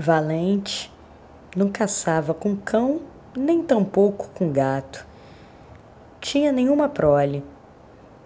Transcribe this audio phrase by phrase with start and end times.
[0.00, 0.90] Valente
[1.54, 3.02] não caçava com cão,
[3.36, 5.06] nem tampouco com gato.
[6.18, 7.44] Tinha nenhuma prole.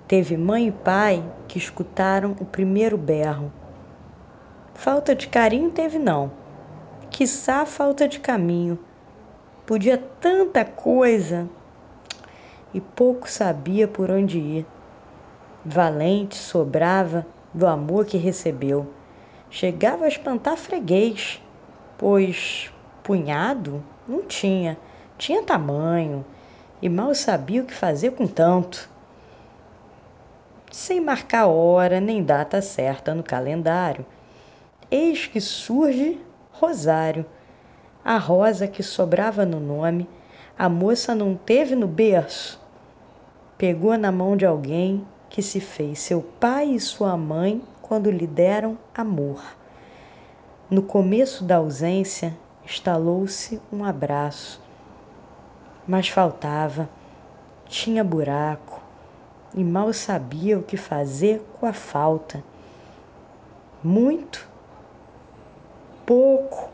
[0.06, 3.52] Teve mãe e pai que escutaram o primeiro berro.
[4.72, 6.30] Falta de carinho teve não.
[7.10, 8.78] Quiçá falta de caminho.
[9.66, 11.48] Podia tanta coisa
[12.72, 14.66] e pouco sabia por onde ir.
[15.64, 18.86] Valente sobrava do amor que recebeu.
[19.50, 21.42] Chegava a espantar freguês,
[21.98, 22.72] pois
[23.02, 24.78] punhado não tinha,
[25.16, 26.24] tinha tamanho
[26.80, 28.88] e mal sabia o que fazer com tanto.
[30.70, 34.04] Sem marcar hora nem data certa no calendário,
[34.90, 36.20] eis que surge
[36.52, 37.26] Rosário.
[38.04, 40.08] A rosa que sobrava no nome,
[40.58, 42.60] a moça não teve no berço.
[43.58, 48.26] Pegou na mão de alguém que se fez seu pai e sua mãe quando lhe
[48.26, 49.42] deram amor.
[50.70, 54.58] No começo da ausência, instalou-se um abraço.
[55.86, 56.88] Mas faltava,
[57.66, 58.80] tinha buraco
[59.54, 62.42] e mal sabia o que fazer com a falta.
[63.82, 64.48] Muito,
[66.06, 66.70] pouco,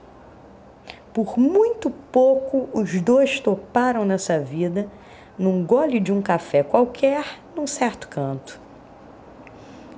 [1.12, 4.88] por muito pouco os dois toparam nessa vida,
[5.36, 8.60] num gole de um café qualquer, num certo canto.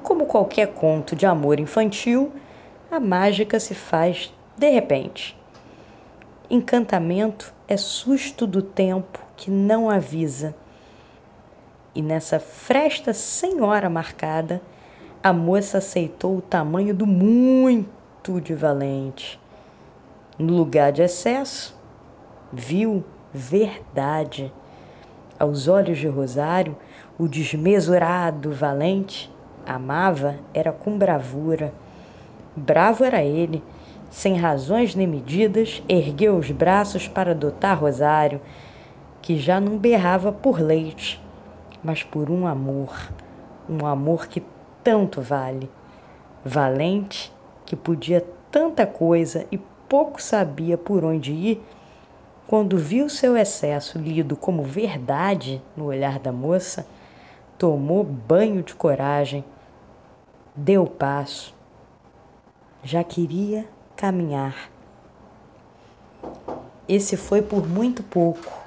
[0.02, 2.32] Como qualquer conto de amor infantil,
[2.92, 5.34] a mágica se faz de repente.
[6.50, 10.54] Encantamento é susto do tempo que não avisa.
[11.94, 14.60] E nessa fresta sem hora marcada,
[15.22, 19.40] a moça aceitou o tamanho do muito de valente.
[20.38, 21.74] No lugar de excesso,
[22.52, 24.52] viu verdade.
[25.38, 26.76] Aos olhos de Rosário,
[27.18, 31.72] o desmesurado valente amava era com bravura.
[32.56, 33.62] Bravo era ele
[34.12, 38.42] sem razões nem medidas, ergueu os braços para adotar Rosário,
[39.22, 41.18] que já não berrava por leite,
[41.82, 42.94] mas por um amor,
[43.66, 44.42] um amor que
[44.84, 45.70] tanto vale.
[46.44, 47.32] Valente,
[47.64, 49.56] que podia tanta coisa e
[49.88, 51.64] pouco sabia por onde ir,
[52.46, 56.86] quando viu seu excesso lido como verdade no olhar da moça,
[57.56, 59.42] tomou banho de coragem,
[60.54, 61.61] deu passo.
[62.84, 63.64] Já queria
[63.96, 64.70] caminhar.
[66.88, 68.61] Esse foi por muito pouco.